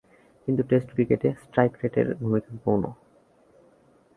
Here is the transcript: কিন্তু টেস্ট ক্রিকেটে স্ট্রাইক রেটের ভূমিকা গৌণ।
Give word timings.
কিন্তু 0.43 0.61
টেস্ট 0.69 0.89
ক্রিকেটে 0.93 1.29
স্ট্রাইক 1.43 1.73
রেটের 1.81 2.07
ভূমিকা 2.21 2.51
গৌণ। 2.63 2.83